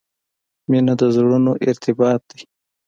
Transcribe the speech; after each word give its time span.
•مینه 0.69 0.93
د 0.99 1.03
زړونو 1.15 1.51
ارتباط 1.69 2.21
دی. 2.29 2.41